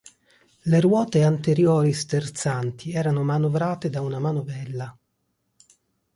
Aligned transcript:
Le 0.63 0.79
ruote 0.79 1.21
anteriori 1.23 1.93
sterzanti 1.93 2.91
erano 2.91 3.23
manovrate 3.23 3.91
da 3.91 4.01
una 4.01 4.17
manovella. 4.17 4.97